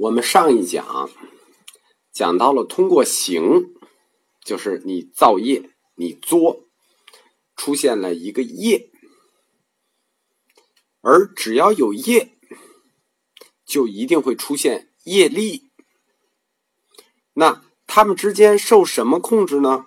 [0.00, 1.10] 我们上一讲
[2.10, 3.74] 讲到了通过行，
[4.42, 6.64] 就是你造业，你作，
[7.54, 8.90] 出现了一个业，
[11.02, 12.38] 而只要有业，
[13.66, 15.70] 就一定会出现业力。
[17.34, 19.84] 那他们之间受什么控制呢？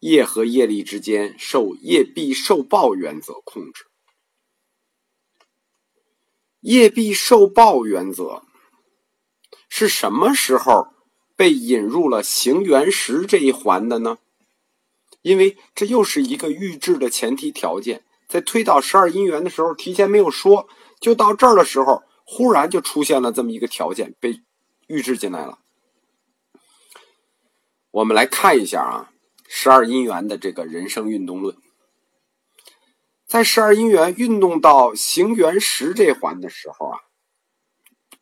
[0.00, 3.84] 业和业力之间受业必受报原则控制。
[6.62, 8.49] 业必受报原则。
[9.80, 10.88] 是什么时候
[11.34, 14.18] 被引入了行缘识这一环的呢？
[15.22, 20.68] 因为这又是一个预制的前提条件，在推导十二因缘的时候，提前没有说，
[21.00, 24.42] 就到这儿的时候，忽然就出现了这么一个条件被
[24.86, 25.60] 预制进来了。
[27.90, 29.10] 我们来看一下啊，
[29.48, 31.56] 十二因缘的这个人生运动论，
[33.26, 37.00] 在十二因缘运动到行缘识这环的时候啊，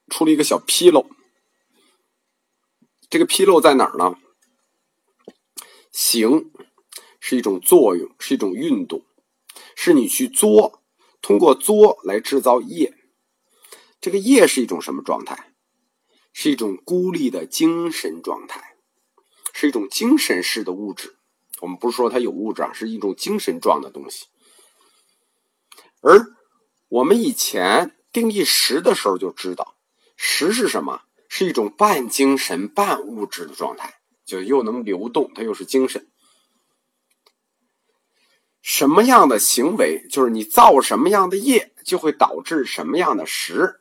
[0.09, 1.11] 出了一个小纰漏。
[3.11, 4.17] 这个纰漏在哪儿呢？
[5.91, 6.51] 行
[7.19, 9.05] 是一种作用，是一种运动，
[9.75, 10.83] 是你去作，
[11.23, 12.95] 通过作来制造业。
[14.01, 15.53] 这个业是一种什么状态？
[16.33, 18.77] 是一种孤立的精神状态，
[19.53, 21.17] 是一种精神式的物质。
[21.61, 24.27] 我们不是说它有物质啊，是一种精神状的东西。
[26.01, 26.37] 而
[26.89, 29.77] 我们以前定义实的时候就知道，
[30.17, 31.03] 实是什么？
[31.29, 36.09] 是一种半精神半物质的状态，就又能流动，它又是精神。
[38.61, 43.81] 什么样的行为，就是你造什么样的业，就会导致什么样的实；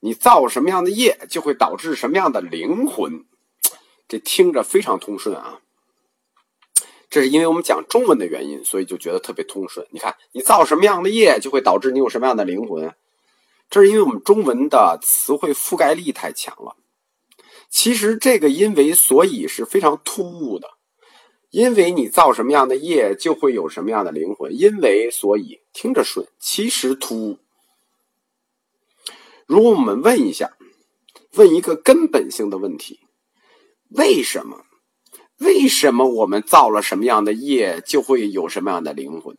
[0.00, 3.24] 你造什么样的业，就会导致什么样的灵魂。
[4.08, 5.60] 这听着非常通顺啊！
[7.08, 9.86] 这是因为我们讲中文的原因，所以就觉得特别通顺。
[9.90, 12.94] 你看，你造什么样的业，就会导致你有什么样的灵魂。
[13.72, 16.76] 这是因为我们中文的词汇覆盖力太强了。
[17.70, 20.68] 其实这个因为所以是非常突兀的，
[21.48, 24.54] 因为你造什么样的业，就会有什么样的灵魂。
[24.54, 27.38] 因为所以听着顺，其实突兀。
[29.46, 30.54] 如果我们问一下，
[31.36, 33.00] 问一个根本性的问题：
[33.88, 34.66] 为什么？
[35.38, 39.34] 为什么我们造了什么样的业，就会有什么样的灵魂？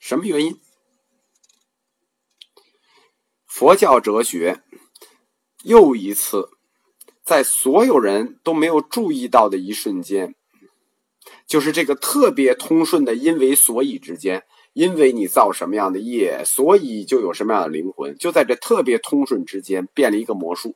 [0.00, 0.58] 什么原因？
[3.56, 4.64] 佛教哲学
[5.62, 6.48] 又一次
[7.22, 10.34] 在所有人都没有注意到的一瞬间，
[11.46, 14.42] 就是这个特别通顺的因为所以之间，
[14.72, 20.74] 因为你造什么样的业，所以就有什么样的灵魂，就在这特别通顺之间变了一个魔术。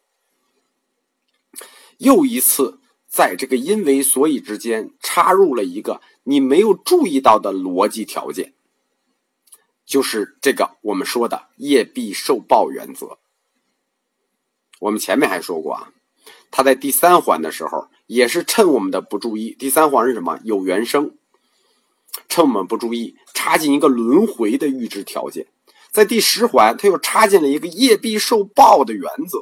[1.97, 2.78] 又一次
[3.09, 8.55] 在这个因为所以之间插入了一个你没有注意到的逻辑条件。
[9.88, 13.19] 就是这个我们说的业必受报原则。
[14.81, 15.93] 我们前面还说过啊，
[16.50, 19.56] 他在第三环的时候也是趁我们的不注意。
[19.59, 20.38] 第三环是什么？
[20.44, 21.16] 有缘生，
[22.28, 25.47] 趁我们不注意，插进一个轮回的预知条件。
[25.91, 29.38] 在第十环，他又插进了一个业必受报的原则。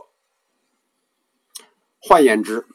[1.99, 2.69] 换言之，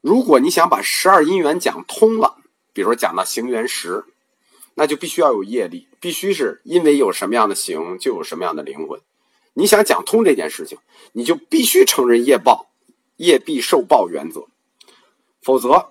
[0.00, 2.38] 如果你想把十二因缘讲通了，
[2.72, 4.06] 比如讲到行缘时。
[4.78, 9.00] 那就必须要有业力，必须是因为有什么样的行，就有什么样的灵魂。
[9.54, 10.78] 你想讲通这件事情，
[11.12, 12.66] 你就必须承认业报，
[13.16, 14.48] 业必受报原则，
[15.40, 15.88] 否则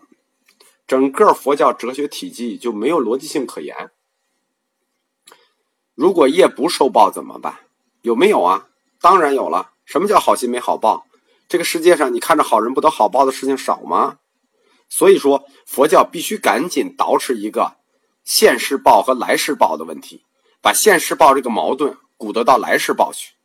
[0.85, 3.89] 整个佛教哲学体系就没有逻辑性可言。
[5.95, 7.61] 如果业不受报怎么办？
[8.03, 8.67] 有没有啊？
[9.01, 9.71] 当然有了。
[9.83, 11.07] 什么叫好心没好报？
[11.47, 14.19] 这个世界上你看着好人不得好报的事情少吗？
[14.89, 17.77] 所以说，佛教必须赶紧捯饬一个。
[18.25, 20.25] 现世报和来世报的问题，
[20.59, 23.35] 把现世报这个矛盾鼓得到来世报去。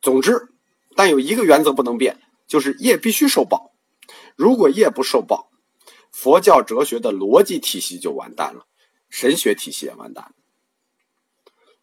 [0.00, 0.48] 总之，
[0.96, 3.72] 但有一个原则不能变，就是业必须受报。
[4.34, 5.50] 如果业不受报，
[6.10, 8.66] 佛教哲学的逻辑体系就完蛋了，
[9.10, 10.34] 神学体系也完蛋。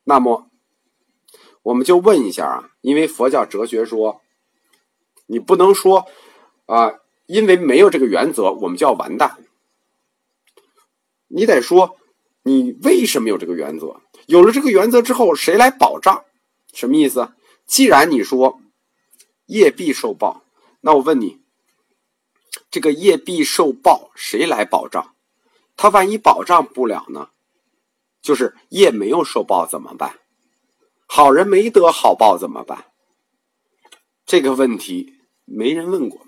[0.04, 0.50] 那么，
[1.62, 4.22] 我们就问一下啊，因为佛教哲学说，
[5.28, 6.08] 你不能说
[6.66, 6.94] 啊，
[7.28, 9.38] 因为没有这个原则，我们就要完蛋。
[11.28, 12.00] 你得说。
[12.44, 14.02] 你为什么有这个原则？
[14.28, 16.26] 有了这个原则之后，谁来保障？
[16.74, 17.34] 什么意思？
[17.66, 18.62] 既然你说
[19.46, 20.44] 业必受报，
[20.82, 21.42] 那我问你，
[22.70, 25.16] 这个业必受报，谁来保障？
[25.76, 27.30] 他万一保障不了呢？
[28.22, 30.20] 就是业没有受报怎么办？
[31.08, 32.92] 好人没得好报怎么办？
[34.26, 36.26] 这个问题没人问过，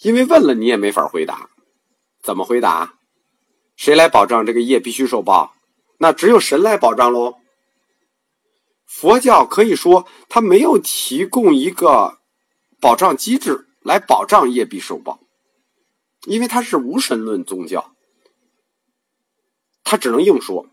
[0.00, 1.50] 因为问了你也没法回答。
[2.22, 2.95] 怎么回答？
[3.76, 5.54] 谁来保障这个业必须受报？
[5.98, 7.36] 那只有神来保障喽。
[8.84, 12.18] 佛教可以说它没有提供一个
[12.80, 15.20] 保障机制来保障业必受报，
[16.26, 17.92] 因为它是无神论宗教，
[19.84, 20.66] 它只能硬说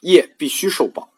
[0.00, 1.12] 业必须受报。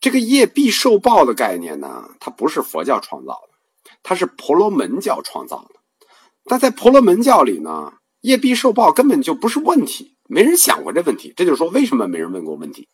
[0.00, 5.80] 这个业必受报的概念呢，它不是佛教创造的，它是婆罗门教创造的。
[6.44, 11.34] 但在婆罗门教里呢，业必受报根本就不是问题，没人想过这问题。
[11.36, 12.88] 这就是说，为什么没人问过问题？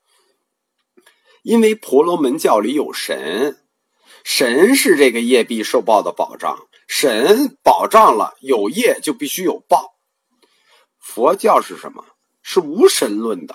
[1.45, 3.57] 因为婆罗门教里有神，
[4.25, 9.95] 神是这个业必受报的保障，神保障了有业就必须有报。
[10.99, 12.05] 佛教是什么？
[12.43, 13.55] 是无神论的，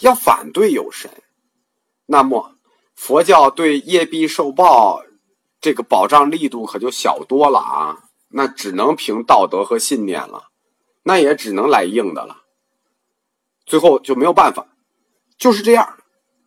[0.00, 1.10] 要反对有神。
[2.04, 2.56] 那么，
[2.94, 5.02] 佛教对业必受报
[5.58, 7.98] 这个保障力度可就小多了啊！
[8.28, 10.51] 那只能凭道德和信念了，
[11.02, 12.42] 那也只能来硬的了。
[13.64, 14.68] 最后就没有办法，
[15.38, 15.98] 就是这样。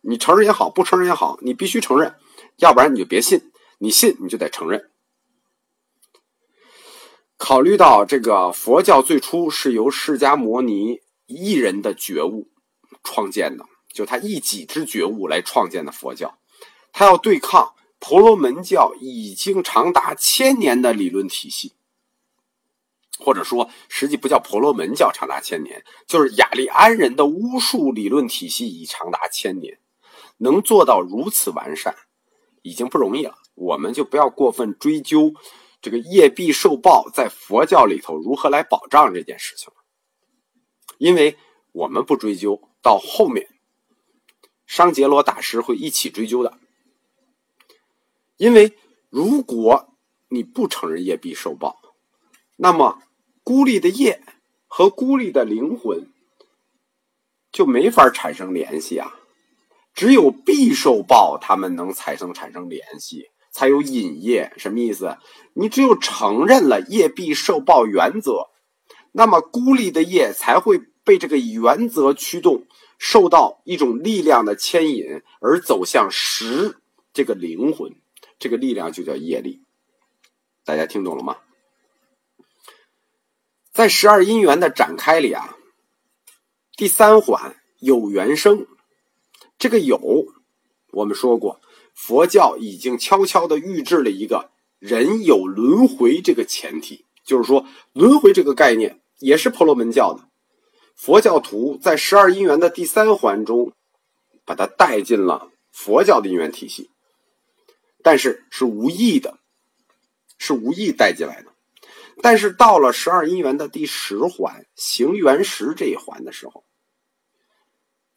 [0.02, 2.14] 你承认也好，不承认也好，你必须承认，
[2.56, 3.50] 要不然你就别信。
[3.78, 4.90] 你信，你就得承认。
[7.36, 12.48] 考虑到这个佛教最初是由释迦牟尼一人的觉悟
[13.02, 16.38] 创建的，就他一己之觉悟来创建的佛教，
[16.92, 21.74] 他要对抗婆罗门教已经长达千年的理论体系，
[23.18, 29.78] 或者说，实际不叫婆罗门教长达千年，就是雅利安人的巫术理论体系已长达千年。
[30.38, 31.96] 能做到如此完善，
[32.60, 33.36] 已经不容易了。
[33.54, 35.32] 我们就不要过分追究
[35.80, 39.76] 这个业必受报在佛教里头如何来保障这件事情了，
[40.98, 41.38] 因为
[41.72, 43.48] 我们不追究，到后面
[44.66, 46.58] 商杰罗大师会一起追究的。
[48.36, 48.76] 因为
[49.08, 49.94] 如果
[50.28, 51.85] 你不承认业必受报，
[52.56, 53.02] 那么
[53.42, 54.22] 孤立的业
[54.66, 56.10] 和孤立的灵魂
[57.52, 59.14] 就没法产生联系啊。
[59.94, 64.52] 只有必受报，他们能产生产生联系，才有引业。
[64.58, 65.16] 什么意思？
[65.54, 68.50] 你只有承认了业必受报原则，
[69.12, 72.66] 那么孤立的业才会被这个原则驱动，
[72.98, 76.76] 受到一种力量的牵引，而走向实
[77.14, 77.94] 这个灵魂。
[78.38, 79.62] 这个力量就叫业力。
[80.62, 81.38] 大家听懂了吗？
[83.86, 85.56] 在十二因缘的展开里啊，
[86.76, 88.66] 第三环有缘生。
[89.58, 90.26] 这个有，
[90.90, 91.60] 我们说过，
[91.94, 94.50] 佛教已经悄悄的预制了一个
[94.80, 100.24] 人有轮回这个前提，就是说轮回这个概念也是婆罗门教的。
[100.96, 103.70] 佛教徒在十二因缘的第三环中，
[104.44, 106.90] 把它带进了佛教的因缘体系，
[108.02, 109.38] 但是是无意的，
[110.38, 111.52] 是无意带进来的。
[112.22, 116.64] 但是到了十二因缘的第十环行缘识这一环的时候，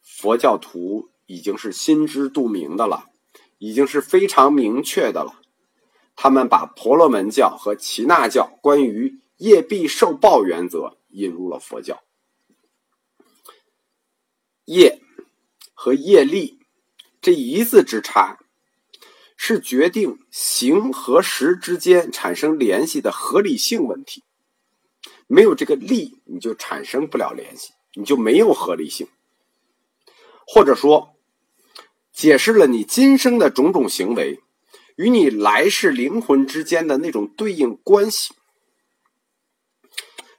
[0.02, 1.10] 佛教徒。
[1.30, 3.04] 已经是心知肚明的了，
[3.58, 5.40] 已经是非常明确的了。
[6.16, 12.02] 他们把婆罗门教和耆那教关于业必受报原则引入了佛教。
[14.64, 15.00] 业
[15.72, 16.58] 和业力
[17.20, 18.39] 这一字之差，
[19.42, 24.22] 是决定行和实之间产生联系的合理性问题。
[25.26, 29.08] 没有这个力，你就产生不了联系，你就没有合理性，
[30.46, 31.16] 或者说。
[32.12, 34.40] 解释了你今生的种种行为
[34.96, 38.34] 与你来世灵魂之间的那种对应关系。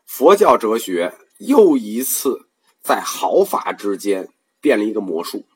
[0.06, 2.48] 佛教哲学又一次
[2.84, 4.30] 在毫发之间
[4.60, 5.48] 变了一个魔术，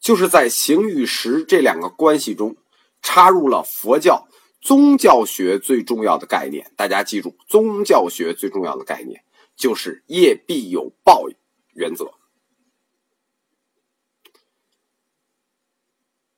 [0.00, 2.56] 就是在行与实这两个关系中
[3.02, 4.28] 插入了佛教
[4.60, 6.72] 宗教学最重要的概念。
[6.76, 9.24] 大家记住，宗教学最重要的概念
[9.56, 11.24] 就是业必有报
[11.72, 12.12] 原则。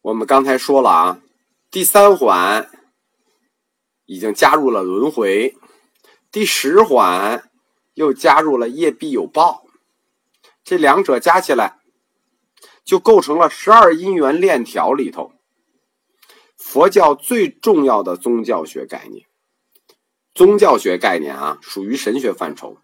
[0.02, 1.22] 我们刚才说了啊，
[1.70, 2.68] 第三环
[4.04, 5.56] 已经加入了轮回，
[6.32, 7.48] 第十环
[7.94, 9.64] 又加入了业必有报，
[10.64, 11.78] 这两者加起来
[12.84, 15.32] 就构成了十二因缘链条里头
[16.62, 19.26] 佛教最重要的宗教学概念。
[20.32, 22.78] 宗教学概念啊，属于神学范畴，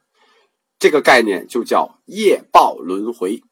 [0.78, 3.42] 这个概念就叫业报轮回，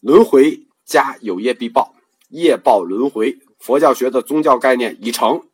[0.00, 1.94] 轮回加有业必报。
[2.30, 5.46] 业报轮回，佛教学的宗教概念已成。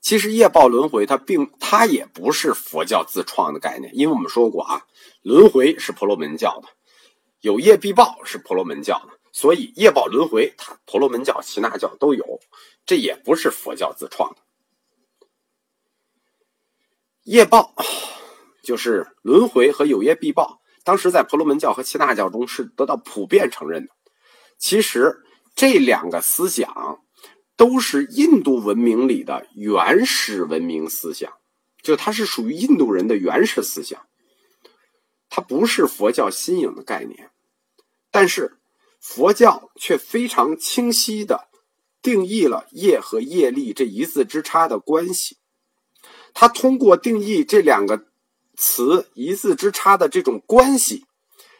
[0.00, 4.86] 其实业报轮回，它并它也不是佛教自创的概念，因为我们说过啊，
[5.22, 6.68] 轮回是婆罗门教的，
[7.40, 12.40] 有业必报是婆罗门教的，所以业报轮回，它婆罗门教、耆那教都有，
[12.84, 14.40] 这也不是佛教自创的。
[17.22, 17.74] 业报
[18.62, 23.92] 就是轮回和有业必报，当时在婆罗门教和耆那教中是得到普遍承认的。
[24.58, 25.22] 其实
[25.54, 27.02] 这两个思想
[27.56, 31.32] 都是印度文明里的原始文明思想，
[31.82, 34.06] 就它是属于印度人的原始思想，
[35.28, 37.30] 它不是佛教新颖的概念。
[38.10, 38.59] 但是
[39.00, 41.48] 佛教却非常清晰的
[42.02, 45.38] 定义了业和业力这一字之差的关系。
[46.34, 48.06] 他通过定义这两个
[48.56, 51.06] 词一字之差的这种关系，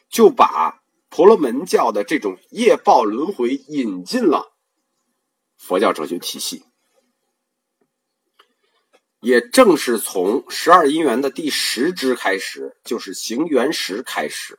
[0.09, 4.53] 就把婆罗门教的这种业报轮回引进了
[5.57, 6.65] 佛教哲学体系。
[9.21, 14.59] 也正是从十二因缘的第十支开始，就是行缘识开始，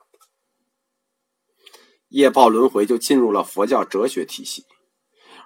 [2.12, 4.66] 业报轮回就进入了佛教哲学体系，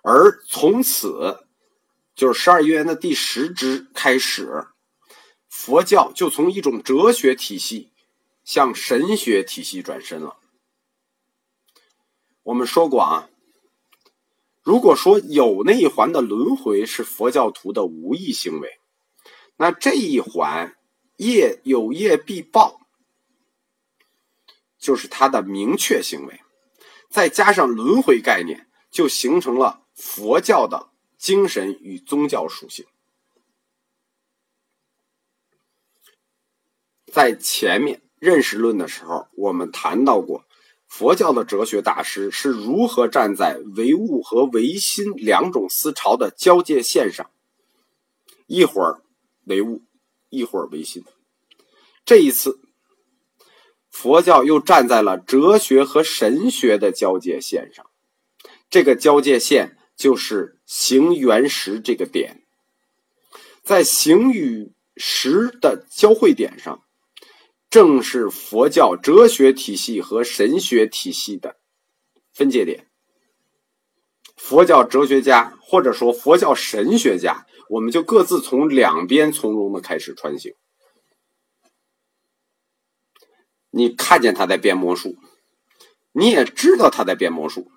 [0.03, 1.39] 而从此。
[2.15, 4.67] 就是十二因缘的第十支开始，
[5.50, 7.91] 佛教就从一种哲学体系
[8.45, 10.38] 向神学体系转身了。
[12.43, 13.29] 我们说过啊，
[14.63, 18.79] 如果说有那一环的轮回是佛教徒的无意行为，
[19.57, 20.77] 那这一环
[21.17, 22.79] 业有业必报，
[24.79, 26.39] 就是他的明确行为，
[27.15, 30.89] 再加上轮回概念，就形成了佛教的。
[31.17, 32.86] 精神与宗教属性，
[37.12, 40.45] 在前面认识论的时候，我们谈到过，
[40.86, 47.31] 佛教的哲学大师是如何站在唯物和唯心两种思潮的交界线上，
[48.45, 49.01] 一会儿
[49.45, 49.81] 唯物，
[50.29, 51.03] 一会儿唯心。
[52.03, 52.60] 这一次，
[53.95, 57.85] 佛教又站在了哲学和神学的交界线上，
[58.69, 59.77] 这个交界线。
[59.95, 62.41] 就是形原识这个点，
[63.63, 66.83] 在形与实的交汇点上，
[67.69, 71.55] 正是佛教哲学体系和神学体系的
[72.33, 72.87] 分界点。
[74.35, 80.53] 佛教哲学家或者说佛教神学家，我们就各自从两边从容的开始穿行。
[83.77, 85.17] 你看见他在变魔术，
[86.13, 87.70] 你也知道他在变魔术。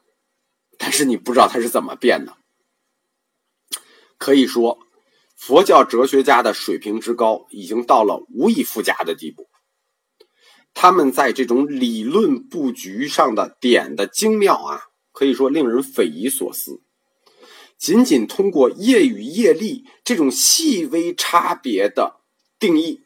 [0.78, 2.36] 但是你不知道他是怎么变的。
[4.16, 4.78] 可以说，
[5.34, 9.48] 佛教哲学家的水平之高，已经到了无以复加的地步。
[10.72, 16.80] 他们在这种理论布局上的点的精妙啊，可以说令人匪夷所思。
[17.76, 22.20] 仅仅通过业与业力这种细微差别的
[22.60, 23.02] 定义，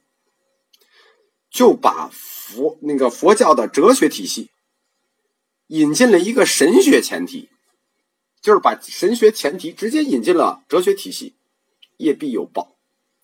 [1.52, 4.50] 就把佛那个佛教的哲学体系
[5.68, 7.50] 引进了一个神学前提。
[8.40, 11.36] 就是把神学前提直接引进了哲学体系，
[11.98, 12.76] 业必有报，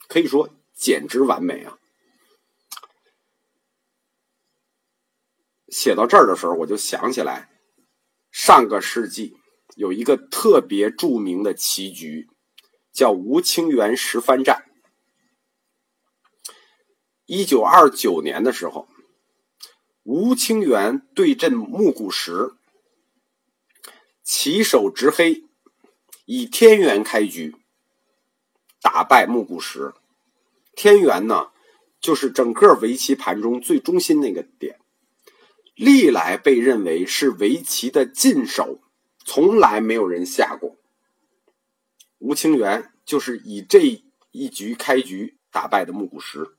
[0.07, 1.77] 可以说简直完美啊！
[5.67, 7.51] 写到这儿的时候，我就想起来，
[8.31, 9.37] 上个世纪
[9.75, 12.29] 有一个特别著名的棋局，
[12.93, 14.68] 叫吴清源十番战。
[17.31, 18.89] 一九二九年的时候，
[20.03, 22.55] 吴清源对阵木谷实。
[24.23, 25.45] 起手执黑，
[26.25, 27.55] 以天元开局，
[28.81, 29.93] 打败木谷实。
[30.75, 31.51] 天元呢，
[32.01, 34.79] 就是整个围棋盘中最中心那个点，
[35.75, 38.81] 历来被认为是围棋的禁手，
[39.27, 40.79] 从来没有人下过。
[42.17, 46.55] 吴清源就是以这一局开局打败的木谷实，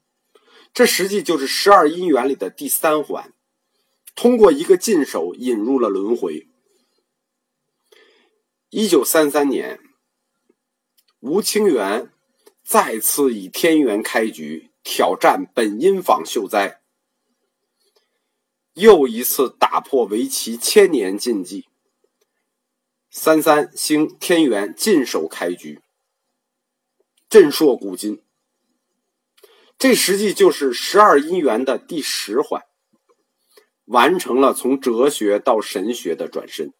[0.73, 3.33] 这实际就是十二因缘里的第三环，
[4.15, 6.47] 通过一个禁手引入了轮回。
[8.69, 9.79] 一九三三年，
[11.19, 12.11] 吴清源
[12.63, 16.81] 再次以天元开局挑战本因坊秀哉，
[18.73, 21.65] 又一次打破围棋千年禁忌。
[23.09, 25.81] 三三星天元进手开局，
[27.27, 28.21] 震烁古今。
[29.79, 32.61] 这实际就是十二因缘的第十环，
[33.85, 36.73] 完成了从哲学到神学的转身。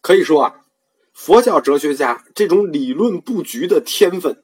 [0.00, 0.64] 可以说啊，
[1.12, 4.42] 佛教哲学家这种理论布局的天分，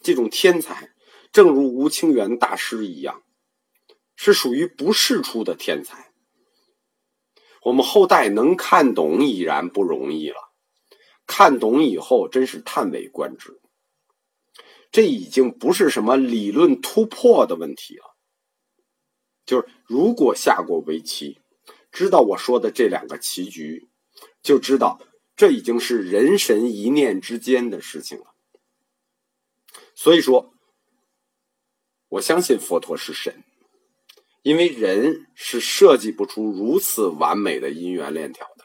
[0.00, 0.92] 这种天才，
[1.32, 3.24] 正如吴清源大师一样，
[4.14, 6.12] 是属于不世出的天才。
[7.64, 10.36] 我们后代能看懂已然不容易了，
[11.26, 13.60] 看懂以后真是叹为观止。
[14.90, 18.16] 这已经不是什么理论突破的问题了，
[19.44, 21.40] 就是如果下过围棋，
[21.92, 23.88] 知道我说的这两个棋局。
[24.42, 25.00] 就知道
[25.36, 28.34] 这已经是人神一念之间的事情了。
[29.94, 30.54] 所以说，
[32.08, 33.44] 我相信佛陀是神，
[34.42, 38.57] 因为人是设计不出如此完美的姻缘链条的。